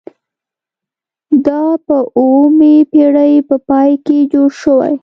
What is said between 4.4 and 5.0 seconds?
شوي.